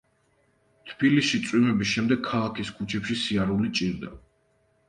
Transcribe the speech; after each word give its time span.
თბილისში 0.93 1.39
წვიმების 1.49 1.91
შემდეგ 1.97 2.23
ქალაქის 2.31 2.75
ქუჩებში 2.79 3.19
სიარული 3.27 3.73
ჭირდა. 3.83 4.15